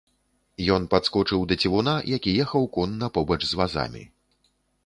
Ён 0.75 0.87
падскочыў 0.93 1.43
да 1.51 1.57
цівуна, 1.65 1.93
які 2.17 2.35
ехаў 2.47 2.63
конна 2.79 3.11
побач 3.19 3.41
з 3.47 3.53
вазамі. 3.61 4.03